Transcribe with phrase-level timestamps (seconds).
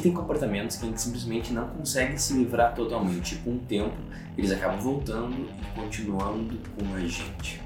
[0.00, 3.36] tem comportamentos que a gente simplesmente não consegue se livrar totalmente.
[3.36, 3.96] Com o tempo,
[4.36, 7.60] eles acabam voltando e continuando com a gente.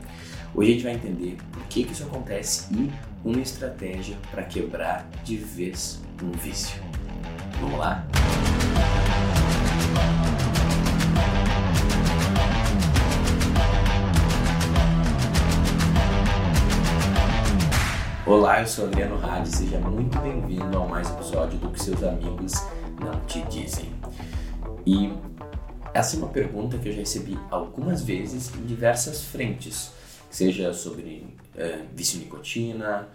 [0.54, 2.90] Hoje a gente vai entender por que, que isso acontece e
[3.24, 6.82] uma estratégia para quebrar de vez um vício.
[7.60, 8.06] Vamos lá?
[18.28, 22.52] Olá, eu sou Adriano Hadi, seja muito bem-vindo ao mais episódio do que seus amigos
[23.00, 23.90] não te dizem.
[24.84, 25.10] E
[25.94, 29.92] essa é uma pergunta que eu já recebi algumas vezes em diversas frentes,
[30.28, 33.08] seja sobre é, vício em nicotina,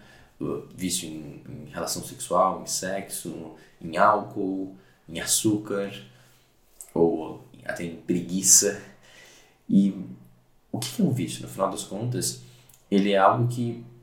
[0.74, 4.76] vício em, em, relação sexual, em sexo, em álcool,
[5.08, 5.92] em açúcar,
[6.92, 8.82] ou até em preguiça.
[9.70, 9.94] E
[10.72, 11.42] o que é um vício?
[11.42, 12.42] No final das contas,
[12.90, 13.93] ele é algo que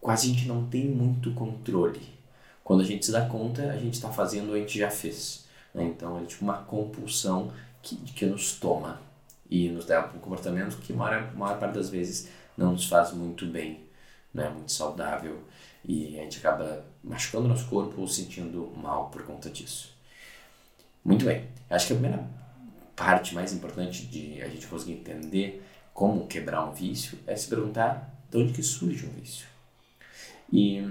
[0.00, 2.00] quase a gente não tem muito controle.
[2.64, 5.44] Quando a gente se dá conta, a gente está fazendo, a gente já fez.
[5.74, 5.84] Né?
[5.84, 9.00] Então é tipo uma compulsão que, que nos toma
[9.48, 13.46] e nos leva um comportamento que, maior, maior parte das vezes, não nos faz muito
[13.46, 13.84] bem,
[14.32, 15.42] não é muito saudável
[15.84, 19.92] e a gente acaba machucando nosso corpo ou sentindo mal por conta disso.
[21.04, 22.24] Muito bem, acho que a primeira
[22.94, 28.14] parte mais importante de a gente conseguir entender como quebrar um vício é se perguntar
[28.30, 29.46] de onde que surge um vício.
[30.52, 30.84] E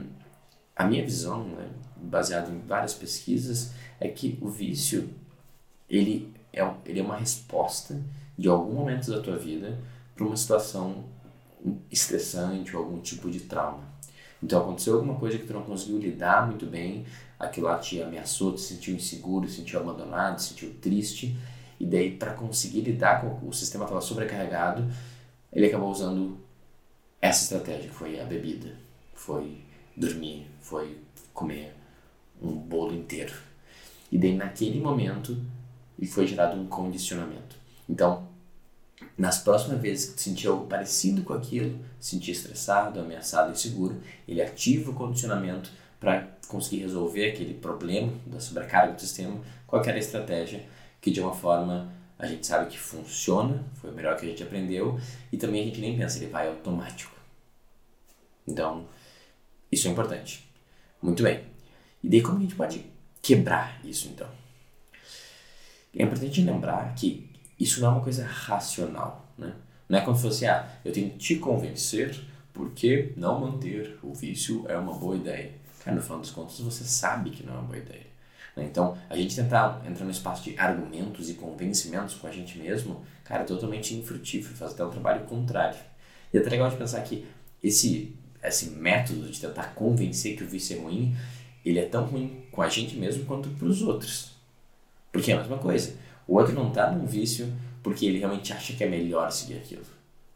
[0.75, 5.09] a minha visão, né, baseada em várias pesquisas, é que o vício
[5.89, 8.01] ele é, ele é uma resposta
[8.37, 9.77] de algum momento da tua vida
[10.15, 11.03] para uma situação
[11.91, 13.83] estressante ou algum tipo de trauma.
[14.41, 17.05] Então aconteceu alguma coisa que tu não conseguiu lidar muito bem,
[17.37, 21.37] aquilo lá te ameaçou, te sentiu inseguro, te sentiu abandonado, te sentiu triste,
[21.77, 24.89] e daí para conseguir lidar com o sistema estava sobrecarregado,
[25.51, 26.37] ele acabou usando
[27.21, 28.73] essa estratégia, que foi a bebida
[29.19, 29.61] foi
[29.95, 30.97] dormir, foi
[31.33, 31.75] comer
[32.41, 33.33] um bolo inteiro.
[34.09, 35.37] E daí naquele momento
[36.07, 37.57] foi gerado um condicionamento.
[37.87, 38.27] Então,
[39.17, 44.91] nas próximas vezes que sentir algo parecido com aquilo, sentir estressado, ameaçado, inseguro, ele ativa
[44.91, 50.65] o condicionamento para conseguir resolver aquele problema da sobrecarga do sistema com aquela estratégia
[51.01, 54.43] que de uma forma a gente sabe que funciona, foi o melhor que a gente
[54.43, 54.97] aprendeu
[55.31, 57.15] e também a gente nem pensa, ele vai automático.
[58.47, 58.87] Então,
[59.71, 60.49] isso é importante.
[61.01, 61.43] Muito bem.
[62.03, 62.85] E daí como a gente pode
[63.21, 64.27] quebrar isso então?
[65.95, 69.53] É importante lembrar que isso não é uma coisa racional, né?
[69.87, 72.19] Não é como se fosse, ah, eu tenho que te convencer
[72.53, 75.53] porque não manter o vício é uma boa ideia.
[75.83, 78.05] Cara, no final dos contos, você sabe que não é uma boa ideia.
[78.55, 78.65] Né?
[78.65, 83.03] Então, a gente tentar entrar no espaço de argumentos e convencimentos com a gente mesmo,
[83.23, 85.79] cara, é totalmente infrutífero, faz até um trabalho contrário.
[86.33, 87.25] E é até legal de pensar que
[87.63, 91.15] esse esse método de tentar convencer que o vício é ruim,
[91.65, 94.31] ele é tão ruim com a gente mesmo quanto para os outros.
[95.11, 95.95] Porque é a mesma coisa.
[96.27, 97.51] O outro não está num vício
[97.83, 99.83] porque ele realmente acha que é melhor seguir aquilo.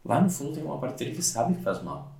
[0.04, 2.12] Lá no fundo tem uma parte dele que sabe que faz mal.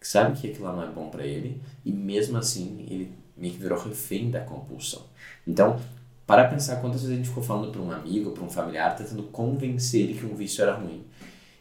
[0.00, 3.54] Que sabe que aquilo lá não é bom para ele e mesmo assim ele meio
[3.54, 5.02] que virou refém da compulsão.
[5.46, 5.80] Então,
[6.26, 9.22] para pensar quantas vezes a gente ficou falando para um amigo, para um familiar, tentando
[9.24, 11.04] convencer ele que um vício era ruim.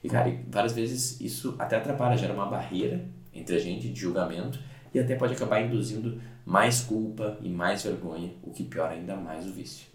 [0.03, 4.59] E cara, várias vezes isso até atrapalha, gera uma barreira entre a gente de julgamento
[4.93, 9.45] e até pode acabar induzindo mais culpa e mais vergonha, o que piora ainda mais
[9.47, 9.87] o vício.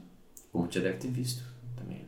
[0.50, 1.42] Como já deve ter visto
[1.76, 2.06] também.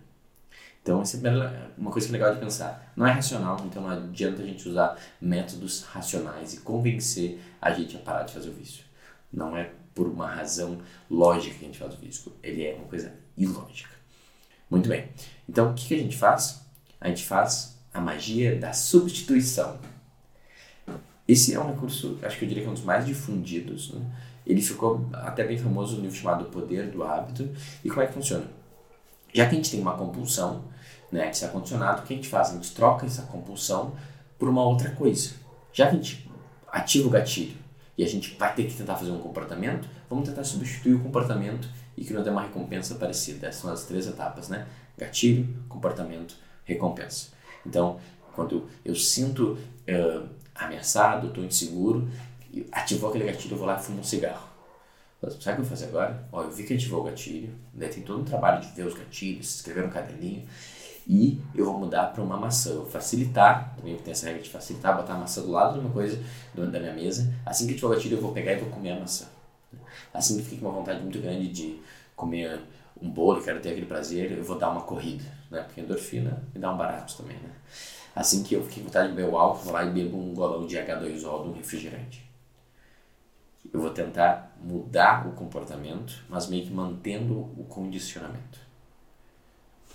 [0.82, 2.92] Então, essa é uma coisa que é legal de pensar.
[2.96, 7.96] Não é racional, então não adianta a gente usar métodos racionais e convencer a gente
[7.96, 8.84] a parar de fazer o vício.
[9.32, 10.78] Não é por uma razão
[11.10, 12.32] lógica que a gente faz o vício.
[12.42, 13.94] Ele é uma coisa ilógica.
[14.70, 15.08] Muito bem.
[15.48, 16.64] Então, o que a gente faz?
[17.00, 19.78] A gente faz a magia da substituição.
[21.30, 23.92] Esse é um recurso, acho que eu diria que é um dos mais difundidos.
[23.92, 24.00] Né?
[24.44, 27.48] Ele ficou até bem famoso no livro chamado Poder do Hábito.
[27.84, 28.46] E como é que funciona?
[29.32, 30.64] Já que a gente tem uma compulsão,
[31.12, 32.50] né, que está condicionado, o que a gente faz?
[32.50, 33.94] A gente troca essa compulsão
[34.40, 35.30] por uma outra coisa.
[35.72, 36.28] Já que a gente
[36.66, 37.56] ativa o gatilho
[37.96, 41.68] e a gente vai ter que tentar fazer um comportamento, vamos tentar substituir o comportamento
[41.96, 43.46] e que nos dê uma recompensa parecida.
[43.46, 44.66] Essas são as três etapas, né?
[44.98, 46.34] Gatilho, comportamento,
[46.64, 47.28] recompensa.
[47.64, 48.00] Então,
[48.34, 49.56] quando eu sinto
[49.86, 52.08] uh, ameaçado, estou inseguro,
[52.72, 54.48] ativou aquele gatilho, eu vou lá e fumo um cigarro.
[55.22, 56.26] Sabe o que eu vou fazer agora?
[56.32, 57.88] Ó, eu vi que ativou o gatilho, né?
[57.88, 60.46] tem todo um trabalho de ver os gatilhos, escrever no caderninho,
[61.06, 62.70] e eu vou mudar para uma maçã.
[62.70, 65.80] Eu vou facilitar, também tem essa regra de facilitar, botar a maçã do lado de
[65.80, 66.18] uma coisa,
[66.54, 67.34] da minha mesa.
[67.44, 69.26] Assim que ativar o gatilho, eu vou pegar e vou comer a maçã.
[70.14, 71.80] Assim que fiquei com uma vontade muito grande de
[72.16, 72.60] comer
[73.00, 75.62] um bolo, quero ter aquele prazer, eu vou dar uma corrida, né?
[75.62, 77.50] Porque endorfina me dá um barato também, né?
[78.14, 80.34] Assim que eu fiquei com vontade de beber o álcool, vou lá e bebo um
[80.34, 82.28] golão de H2O de um refrigerante.
[83.72, 88.58] Eu vou tentar mudar o comportamento, mas meio que mantendo o condicionamento.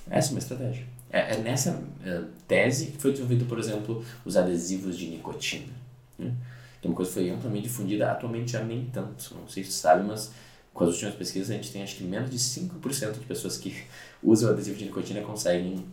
[0.10, 0.86] Essa é uma estratégia.
[1.10, 5.74] É, é nessa uh, tese que foi desenvolvido, por exemplo, os adesivos de nicotina.
[6.18, 6.34] Né?
[6.82, 9.36] Que é uma coisa que foi amplamente difundida, atualmente já nem tanto.
[9.36, 10.32] Não sei se sabe, mas
[10.74, 13.84] com as últimas pesquisas a gente tem acho que menos de 5% de pessoas que
[14.22, 15.86] usam adesivo de nicotina conseguem,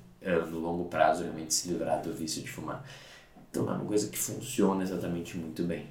[0.50, 2.84] no longo prazo, realmente se livrar do vício de fumar.
[3.50, 5.86] Então é uma coisa que funciona exatamente muito bem.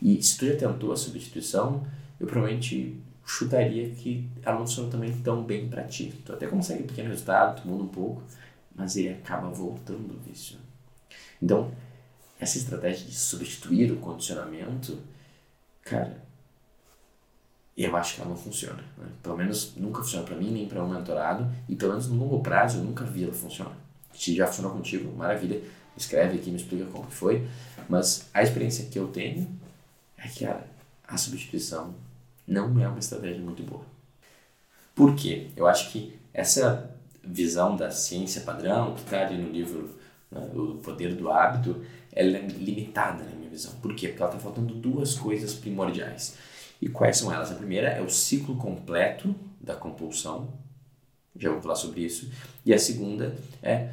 [0.00, 1.86] E se tu já tentou a substituição,
[2.20, 6.12] eu provavelmente chutaria que ela não funciona também tão bem para ti.
[6.24, 8.22] Tu até consegue um pequeno resultado, tu muda um pouco,
[8.74, 10.56] mas ele acaba voltando o vício.
[11.40, 11.70] Então,
[12.38, 14.98] essa estratégia de substituir o condicionamento,
[15.82, 16.22] cara,
[17.76, 18.82] eu acho que ela não funciona.
[18.98, 19.06] Né?
[19.22, 22.40] Pelo menos nunca funciona para mim, nem para um mentorado, e pelo menos no longo
[22.40, 23.76] prazo eu nunca vi ela funcionar.
[24.14, 25.62] Se já funcionou contigo, maravilha
[25.96, 27.46] escreve aqui, me explica como foi.
[27.88, 29.48] Mas a experiência que eu tenho
[30.16, 30.60] é que a,
[31.06, 31.94] a substituição
[32.46, 33.84] não é uma estratégia muito boa.
[34.94, 35.48] Por quê?
[35.56, 36.90] Eu acho que essa
[37.24, 39.96] visão da ciência padrão, que está ali no livro
[40.30, 41.82] né, O Poder do Hábito,
[42.12, 43.72] ela é limitada na minha visão.
[43.80, 44.08] Por quê?
[44.08, 46.36] Porque ela está faltando duas coisas primordiais.
[46.82, 47.52] E quais são elas?
[47.52, 50.52] A primeira é o ciclo completo da compulsão,
[51.36, 52.28] já vou falar sobre isso.
[52.66, 53.90] E a segunda é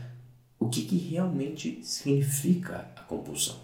[0.60, 3.58] o que, que realmente significa a compulsão.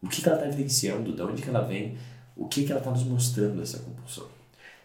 [0.00, 1.98] O que, que ela está evidenciando, de onde que ela vem,
[2.36, 4.28] o que, que ela está nos mostrando essa compulsão.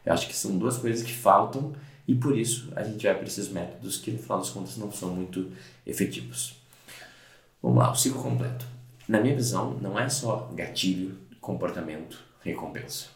[0.03, 1.71] Eu acho que são duas coisas que faltam
[2.07, 4.91] e por isso a gente vai para esses métodos que no final das contas não
[4.91, 5.51] são muito
[5.85, 6.55] efetivos.
[7.61, 8.65] Vamos lá, o ciclo completo.
[9.07, 13.14] Na minha visão, não é só gatilho, comportamento, recompensa.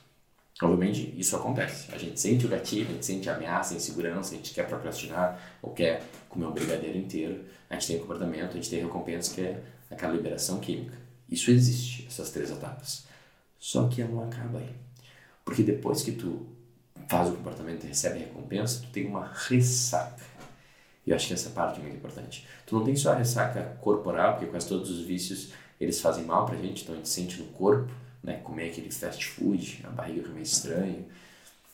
[0.61, 1.89] Obviamente, isso acontece.
[1.93, 4.67] A gente sente o gatilho, a gente sente a ameaça, a insegurança, a gente quer
[4.67, 7.45] procrastinar ou quer comer um brigadeiro inteiro.
[7.69, 10.97] A gente tem o comportamento, a gente tem a recompensa, que é aquela liberação química.
[11.29, 13.05] Isso existe, essas três etapas.
[13.57, 14.75] Só que ela não acaba aí.
[15.45, 16.45] Porque depois que tu
[17.07, 20.25] faz o comportamento e recebe a recompensa, tu tem uma ressaca.
[21.07, 22.45] E eu acho que essa parte é muito importante.
[22.65, 26.45] Tu não tem só a ressaca corporal, porque quase todos os vícios eles fazem mal
[26.45, 27.89] pra gente, então a gente sente no corpo
[28.23, 31.05] né, comer aquele fast food, a barriga fica meio estranha,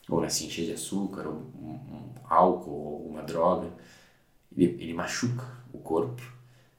[0.10, 3.72] ou né, se encher de açúcar, ou um, um álcool, ou uma droga,
[4.56, 6.22] ele, ele machuca o corpo,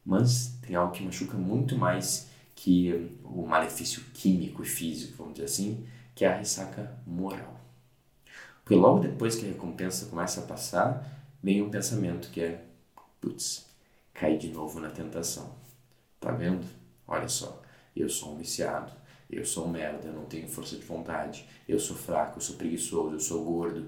[0.04, 5.46] mas tem algo que machuca muito mais que o malefício químico e físico, vamos dizer
[5.46, 7.60] assim, que é a ressaca moral.
[8.64, 11.06] Porque logo depois que a recompensa começa a passar,
[11.42, 12.64] vem um pensamento que é,
[13.20, 13.66] putz,
[14.12, 15.54] cair de novo na tentação.
[16.18, 16.66] Tá vendo?
[17.06, 17.62] Olha só,
[17.94, 18.90] eu sou um viciado,
[19.30, 22.56] eu sou um merda, eu não tenho força de vontade, eu sou fraco, eu sou
[22.56, 23.86] preguiçoso, eu sou gordo.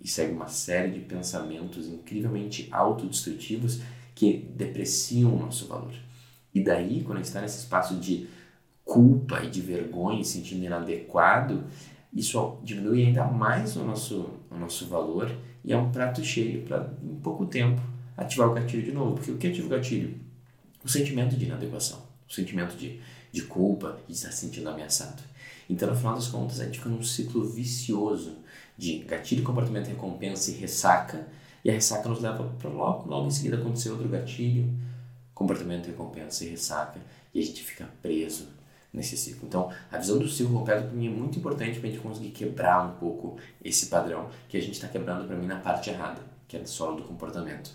[0.00, 3.80] E segue uma série de pensamentos incrivelmente autodestrutivos
[4.14, 5.94] que depreciam o nosso valor.
[6.54, 8.28] E daí, quando a gente está nesse espaço de
[8.84, 11.64] culpa e de vergonha, se sentindo inadequado,
[12.12, 15.30] isso diminui ainda mais o nosso, o nosso valor
[15.64, 17.80] e é um prato cheio para, em pouco tempo,
[18.16, 19.14] ativar o gatilho de novo.
[19.14, 20.18] Porque o que ativa o gatilho?
[20.84, 23.00] O sentimento de inadequação, o sentimento de
[23.32, 25.22] de culpa de estar se sentindo ameaçado.
[25.68, 28.38] Então, no final das contas, a gente fica num ciclo vicioso
[28.76, 31.28] de gatilho, comportamento, recompensa e ressaca,
[31.64, 34.72] e a ressaca nos leva para logo, logo em seguida acontecer outro gatilho,
[35.34, 36.98] comportamento, recompensa e ressaca,
[37.32, 38.48] e a gente fica preso
[38.92, 39.46] nesse ciclo.
[39.46, 42.30] Então, a visão do ciclo completo para mim é muito importante para a gente conseguir
[42.30, 46.20] quebrar um pouco esse padrão que a gente está quebrando para mim na parte errada,
[46.48, 47.70] que é do solo do comportamento.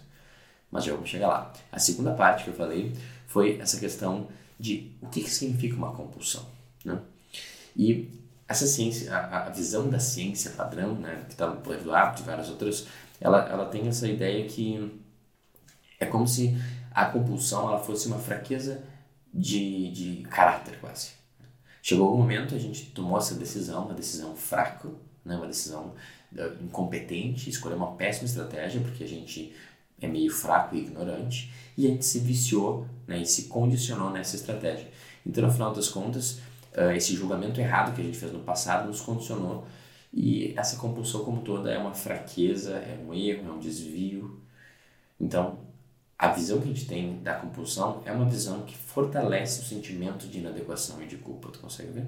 [0.69, 1.53] Mas já vamos chegar lá.
[1.71, 2.91] A segunda parte que eu falei
[3.27, 4.27] foi essa questão
[4.59, 6.45] de o que, que significa uma compulsão.
[6.83, 6.99] Né?
[7.75, 8.09] E
[8.47, 12.25] essa ciência, a, a visão da ciência padrão, né, que está no do Hábito e
[12.25, 12.87] várias outras,
[13.19, 15.01] ela, ela tem essa ideia que
[15.99, 16.55] é como se
[16.91, 18.83] a compulsão ela fosse uma fraqueza
[19.33, 21.11] de, de caráter quase.
[21.81, 24.89] Chegou algum momento, a gente tomou essa decisão, uma decisão fraca,
[25.23, 25.93] né, uma decisão
[26.33, 29.53] uh, incompetente, escolheu uma péssima estratégia, porque a gente
[30.01, 34.35] é meio fraco e ignorante, e a gente se viciou né, e se condicionou nessa
[34.35, 34.87] estratégia.
[35.25, 36.39] Então, no final das contas,
[36.73, 39.65] uh, esse julgamento errado que a gente fez no passado nos condicionou
[40.13, 44.41] e essa compulsão como toda é uma fraqueza, é um erro, é um desvio.
[45.19, 45.59] Então,
[46.17, 50.27] a visão que a gente tem da compulsão é uma visão que fortalece o sentimento
[50.27, 51.49] de inadequação e de culpa.
[51.51, 52.07] Tu consegue ver?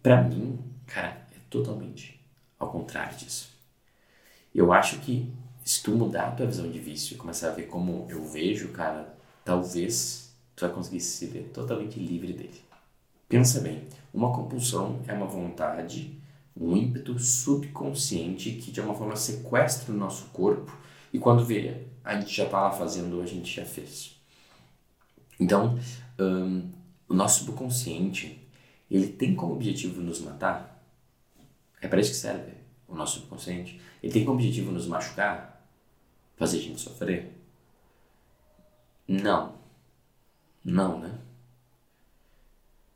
[0.00, 2.20] Para mim, cara, é totalmente
[2.60, 3.50] ao contrário disso.
[4.54, 5.32] Eu acho que
[5.66, 8.68] se tu mudar a tua visão de vício e começar a ver como eu vejo,
[8.68, 12.60] cara, talvez tu vai conseguir se ver totalmente livre dele.
[13.28, 13.82] Pensa bem,
[14.14, 16.16] uma compulsão é uma vontade,
[16.56, 20.72] um ímpeto subconsciente que de alguma forma sequestra o nosso corpo
[21.12, 24.14] e quando vê, a gente já está lá fazendo, a gente já fez.
[25.40, 25.76] Então,
[26.16, 26.70] um,
[27.08, 28.48] o nosso subconsciente,
[28.88, 30.80] ele tem como objetivo nos matar?
[31.80, 32.52] É para isso que serve
[32.86, 33.80] o nosso subconsciente.
[34.00, 35.55] Ele tem como objetivo nos machucar?
[36.36, 37.32] Fazer gente sofrer?
[39.08, 39.54] Não.
[40.64, 41.18] Não, né?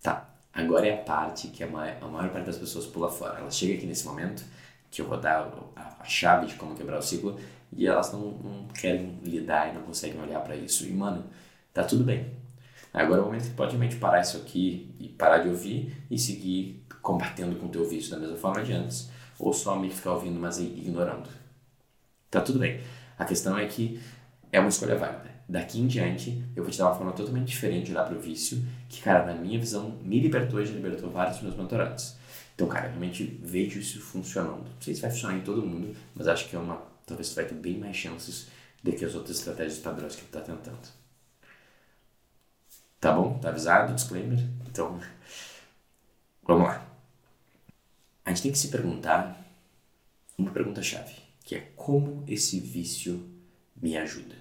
[0.03, 0.29] Tá.
[0.53, 3.39] Agora é a parte que a maior, a maior parte das pessoas pula fora.
[3.39, 4.45] Ela chega aqui nesse momento
[4.91, 7.39] que eu vou dar a, a chave de como quebrar o ciclo
[7.73, 10.85] e elas não, não querem lidar e não conseguem olhar para isso.
[10.87, 11.25] E, mano,
[11.73, 12.33] tá tudo bem.
[12.93, 16.19] Agora é o momento que pode realmente parar isso aqui e parar de ouvir e
[16.19, 20.13] seguir combatendo com o teu vício da mesma forma de antes, ou só me ficar
[20.13, 21.29] ouvindo, mas ignorando.
[22.31, 22.81] Tá tudo bem.
[23.21, 24.01] A questão é que
[24.51, 25.31] é uma escolha válida.
[25.47, 28.19] Daqui em diante, eu vou te dar uma forma totalmente diferente de olhar para o
[28.19, 32.17] vício, que, cara, na minha visão, me libertou e já libertou vários dos meus mentorados.
[32.55, 34.65] Então, cara, eu realmente vejo isso funcionando.
[34.65, 36.83] Não sei se vai funcionar em todo mundo, mas acho que é uma.
[37.05, 38.49] Talvez tu vai ter bem mais chances
[38.83, 40.89] do que as outras estratégias padrões que tu tá tentando.
[42.99, 43.39] Tá bom?
[43.39, 43.93] Tá avisado?
[43.93, 44.39] Disclaimer?
[44.67, 44.99] Então,
[46.43, 46.87] vamos lá.
[48.25, 49.45] A gente tem que se perguntar
[50.39, 53.29] uma pergunta-chave, que é como esse vício
[53.81, 54.37] me ajuda?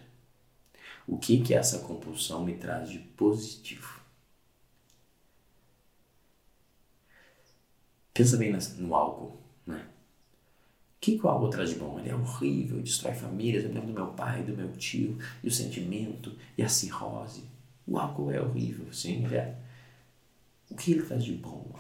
[1.08, 4.00] O que que essa compulsão me traz de positivo?
[8.14, 9.88] Pensa bem no álcool, né?
[10.98, 11.98] O que, que o álcool traz de bom?
[12.00, 13.64] Ele é horrível, destrói famílias.
[13.64, 17.44] Eu lembro do meu pai, do meu tio, e o sentimento, e a cirrose.
[17.88, 19.56] O álcool é horrível, sim, é.
[20.70, 21.74] O que ele faz de bom?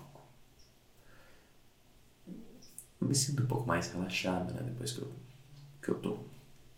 [3.01, 5.11] Eu me sinto um pouco mais relaxado, né, depois que eu,
[5.81, 6.19] que eu tô,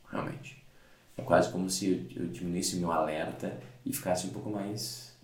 [0.09, 0.63] realmente.
[1.17, 5.15] É quase como se eu, eu diminuísse meu alerta e ficasse um pouco mais,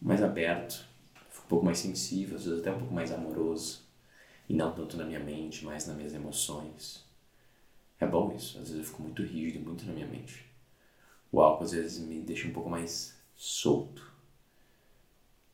[0.00, 0.84] mais aberto,
[1.44, 3.82] um pouco mais sensível, às vezes até um pouco mais amoroso.
[4.48, 7.04] E não tanto na minha mente, mas nas minhas emoções.
[7.98, 10.44] É bom isso, às vezes eu fico muito rígido, muito na minha mente.
[11.30, 14.12] O álcool às vezes me deixa um pouco mais solto.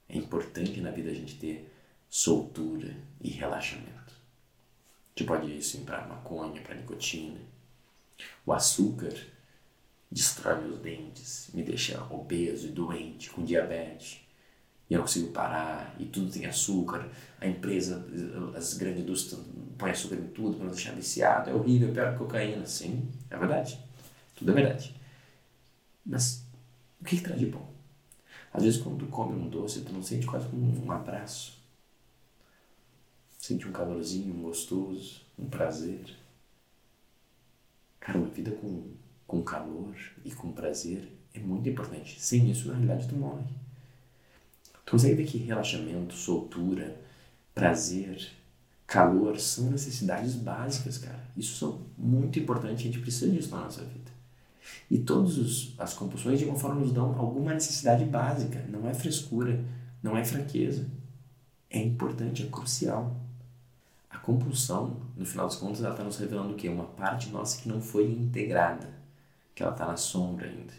[0.08, 1.70] É importante na vida a gente ter
[2.08, 4.07] soltura e relaxamento.
[5.18, 7.40] Gente pode assim para maconha, para nicotina.
[8.46, 9.12] O açúcar
[10.08, 14.20] destrói meus dentes, me deixa obeso e doente, com diabetes.
[14.88, 17.10] E eu não consigo parar, e tudo tem açúcar.
[17.40, 18.06] A empresa,
[18.56, 19.44] as grandes indústrias
[19.76, 21.50] põem açúcar em tudo para não deixar viciado.
[21.50, 22.64] É horrível, é pior que cocaína.
[22.64, 23.76] Sim, é verdade.
[24.37, 24.94] Tudo é verdade.
[26.06, 26.46] Mas
[27.00, 27.68] o que, que traz de bom?
[28.52, 31.57] Às vezes, quando tu come um doce, tu não sente quase como um abraço.
[33.48, 36.04] Sente um calorzinho, um gostoso, um prazer.
[37.98, 38.90] Cara, uma vida com,
[39.26, 42.20] com calor e com prazer é muito importante.
[42.20, 43.46] Sem isso, na realidade, tu morre.
[44.84, 46.94] Tu consegue ver que relaxamento, soltura,
[47.54, 48.30] prazer,
[48.86, 51.24] calor são necessidades básicas, cara.
[51.34, 54.12] Isso são muito importantes, a gente precisa disso na nossa vida.
[54.90, 58.62] E todas as compulsões, de alguma forma, nos dão alguma necessidade básica.
[58.68, 59.64] Não é frescura,
[60.02, 60.86] não é fraqueza.
[61.70, 63.26] É importante, é crucial.
[64.18, 66.68] A compulsão, no final das contas, ela está nos revelando o quê?
[66.68, 68.90] Uma parte nossa que não foi integrada,
[69.54, 70.72] que ela está na sombra ainda.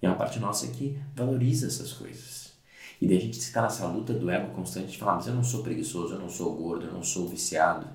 [0.00, 2.52] E é uma parte nossa que valoriza essas coisas.
[3.00, 5.42] E daí a gente está nessa luta do ego constante de falar, mas eu não
[5.42, 7.88] sou preguiçoso, eu não sou gordo, eu não sou viciado.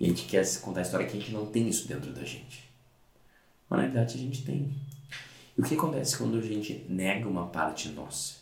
[0.00, 2.24] E a gente quer contar a história que a gente não tem isso dentro da
[2.24, 2.68] gente.
[3.70, 4.74] Mas na verdade a gente tem.
[5.56, 8.34] E o que acontece quando a gente nega uma parte nossa?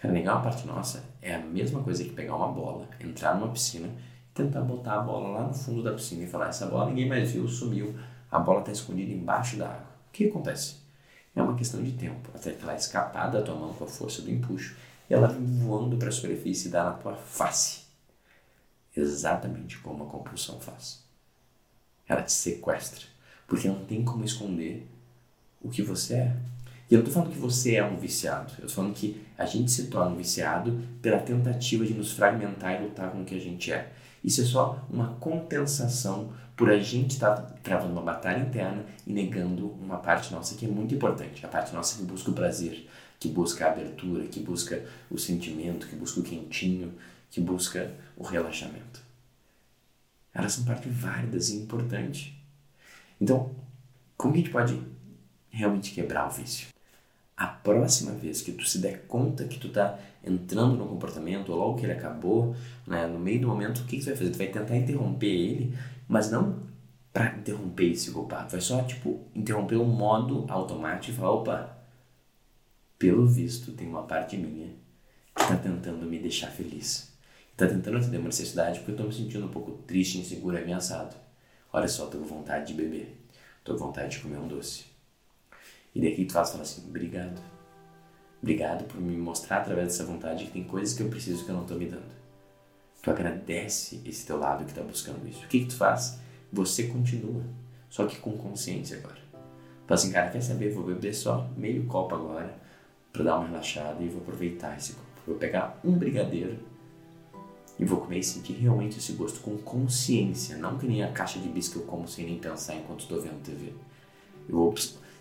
[0.00, 3.52] Cara, negar uma parte nossa é a mesma coisa que pegar uma bola, entrar numa
[3.52, 3.90] piscina
[4.34, 7.32] tentar botar a bola lá no fundo da piscina e falar: essa bola ninguém mais
[7.32, 7.94] viu, sumiu,
[8.30, 9.94] a bola está escondida embaixo da água.
[10.08, 10.76] O que acontece?
[11.34, 14.22] É uma questão de tempo, até que ela escapar da tua mão com a força
[14.22, 14.76] do empuxo
[15.08, 17.84] e ela vem voando para a superfície e dá na tua face.
[18.96, 21.02] Exatamente como a compulsão faz.
[22.06, 23.06] Ela te sequestra
[23.46, 24.86] porque não tem como esconder
[25.62, 26.36] o que você é.
[26.90, 29.46] E eu não estou falando que você é um viciado, eu estou falando que a
[29.46, 33.34] gente se torna um viciado pela tentativa de nos fragmentar e lutar com o que
[33.34, 33.90] a gente é.
[34.24, 39.12] Isso é só uma compensação por a gente estar tá travando uma batalha interna e
[39.12, 42.88] negando uma parte nossa que é muito importante, a parte nossa que busca o prazer,
[43.20, 46.94] que busca a abertura, que busca o sentimento, que busca o quentinho,
[47.30, 49.02] que busca o relaxamento.
[50.32, 52.42] Elas são parte válidas e importante.
[53.20, 53.54] Então,
[54.16, 54.80] como a gente pode
[55.50, 56.73] realmente quebrar o vício?
[57.36, 61.58] A próxima vez que tu se der conta que tu tá entrando no comportamento, ou
[61.58, 62.54] logo que ele acabou,
[62.86, 64.30] né, no meio do momento, o que, que tu vai fazer?
[64.30, 65.76] Tu vai tentar interromper ele,
[66.08, 66.62] mas não
[67.12, 68.50] para interromper esse culpado.
[68.50, 71.78] Vai só, tipo, interromper o modo automático e falar, opa,
[72.98, 74.68] pelo visto tem uma parte minha
[75.34, 77.12] que tá tentando me deixar feliz.
[77.56, 81.14] Tá tentando atender uma necessidade porque eu tô me sentindo um pouco triste, inseguro, ameaçado.
[81.72, 83.16] Olha só, tô com vontade de beber.
[83.62, 84.93] Tô com vontade de comer um doce.
[85.94, 87.40] E daqui tu faz fala assim, obrigado.
[88.42, 91.54] Obrigado por me mostrar através dessa vontade que tem coisas que eu preciso que eu
[91.54, 92.12] não tô me dando.
[93.02, 95.44] Tu agradece esse teu lado que está buscando isso.
[95.44, 96.18] O que, que tu faz?
[96.52, 97.42] Você continua,
[97.88, 99.22] só que com consciência agora.
[99.86, 100.72] Fala assim, cara, quer saber?
[100.72, 102.54] Vou beber só meio copo agora
[103.12, 105.06] para dar uma relaxada e vou aproveitar esse copo.
[105.26, 106.58] Vou pegar um brigadeiro
[107.78, 111.38] e vou comer e sentir realmente esse gosto com consciência, não que nem a caixa
[111.38, 113.72] de bis que eu como sem nem pensar enquanto estou vendo TV.
[114.48, 114.74] Eu vou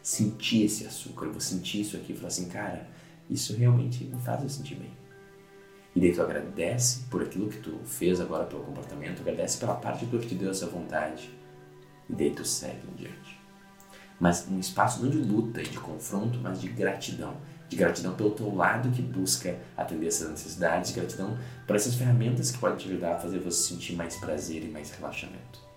[0.04, 2.86] sentir esse açúcar, eu vou sentir isso aqui e falar assim, cara,
[3.30, 4.92] isso realmente me faz eu sentir bem.
[5.96, 10.06] E daí tu agradece por aquilo que tu fez agora pelo comportamento, agradece pela parte
[10.08, 11.30] tua que te deu essa vontade.
[12.10, 13.42] E daí tu segue em diante.
[14.20, 17.38] Mas um espaço não de luta e de confronto, mas de gratidão.
[17.70, 22.52] De gratidão pelo teu lado que busca atender essas necessidades, de gratidão por essas ferramentas
[22.52, 25.73] que podem te ajudar a fazer você sentir mais prazer e mais relaxamento.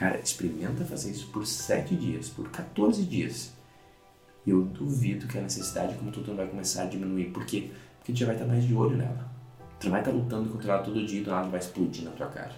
[0.00, 3.52] Cara, experimenta fazer isso por 7 dias, por 14 dias.
[4.46, 7.26] E eu duvido que a necessidade como tudo vai começar a diminuir.
[7.26, 7.70] Por quê?
[7.98, 9.30] Porque tu já vai estar mais de olho nela.
[9.78, 12.28] Tu vai estar lutando contra ela todo dia e do nada vai explodir na tua
[12.28, 12.54] cara.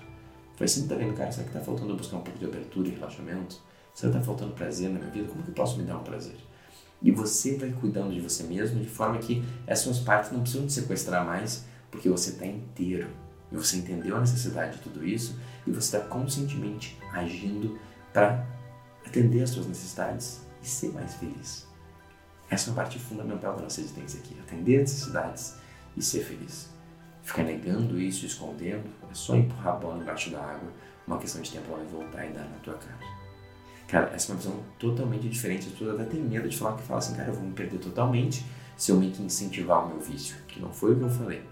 [0.53, 2.87] Tu vai sempre estar vendo, cara, será que está faltando buscar um pouco de abertura
[2.87, 3.61] e relaxamento?
[3.93, 5.27] Será que está faltando prazer na minha vida?
[5.27, 6.37] Como que eu posso me dar um prazer?
[7.03, 10.75] E você vai cuidando de você mesmo de forma que essas partes não precisam te
[10.75, 13.09] sequestrar mais, porque você está inteiro.
[13.53, 17.79] E você entendeu a necessidade de tudo isso e você está conscientemente agindo
[18.13, 18.47] para
[19.07, 21.67] atender as suas necessidades e ser mais feliz.
[22.49, 25.55] Essa é uma parte fundamental da nossa existência aqui: atender as necessidades
[25.97, 26.71] e ser feliz.
[27.23, 30.73] Ficar negando isso, escondendo, é só empurrar a bola embaixo da água,
[31.07, 33.23] uma questão de tempo ela vai voltar e dar na tua cara.
[33.87, 35.67] Cara, essa é uma visão totalmente diferente.
[35.67, 37.79] As pessoas até têm medo de falar que fala assim, cara, eu vou me perder
[37.79, 38.45] totalmente
[38.75, 40.35] se eu meio que incentivar o meu vício.
[40.49, 41.43] Que não foi o que eu falei.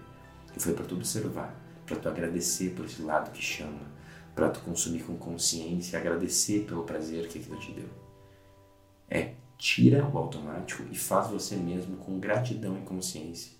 [0.51, 1.55] Que foi para tu observar,
[1.91, 3.91] para tu agradecer por esse lado que chama,
[4.33, 7.89] para tu consumir com consciência, agradecer pelo prazer que aquilo te deu.
[9.09, 13.51] É tira o automático e faz você mesmo com gratidão e consciência.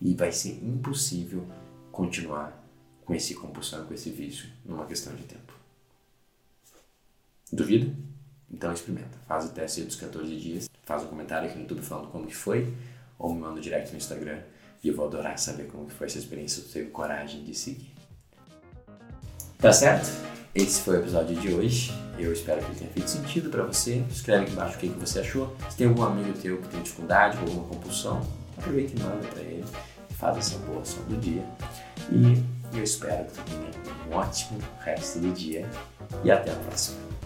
[0.00, 1.46] E vai ser impossível
[1.90, 2.64] continuar
[3.04, 5.52] com esse compulsão, com esse vício, numa questão de tempo.
[7.52, 7.92] Duvida?
[8.50, 9.18] Então experimenta.
[9.26, 12.36] Faz o teste dos 14 dias, faz um comentário aqui no YouTube falando como que
[12.36, 12.72] foi,
[13.18, 14.40] ou me manda direct no Instagram
[14.82, 17.92] e eu vou adorar saber como foi essa experiência, se tu teve coragem de seguir.
[19.58, 20.10] Tá certo?
[20.54, 21.92] Esse foi o episódio de hoje.
[22.18, 24.02] Eu espero que ele tenha feito sentido para você.
[24.10, 25.54] Escreve aqui embaixo o que, que você achou.
[25.68, 28.20] Se tem algum amigo teu que tem dificuldade ou alguma compulsão,
[28.58, 29.64] aproveita e manda para ele.
[30.18, 31.44] Faz essa boa ação do dia.
[32.10, 32.42] E
[32.76, 33.70] eu espero que tu tenha
[34.10, 35.68] um ótimo resto do dia.
[36.24, 37.19] E até a próxima.